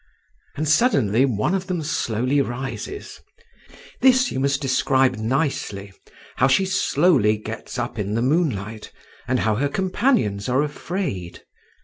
And 0.55 0.67
suddenly 0.67 1.25
one 1.25 1.53
of 1.53 1.67
them 1.67 1.83
slowly 1.83 2.41
rises…. 2.41 3.21
This 4.01 4.31
you 4.31 4.39
must 4.39 4.59
describe 4.59 5.17
nicely: 5.17 5.93
how 6.37 6.47
she 6.47 6.65
slowly 6.65 7.37
gets 7.37 7.77
up 7.77 7.99
in 7.99 8.15
the 8.15 8.23
moonlight, 8.23 8.91
and 9.27 9.41
how 9.41 9.57
her 9.57 9.69
companions 9.69 10.49
are 10.49 10.63
afraid…. 10.63 11.43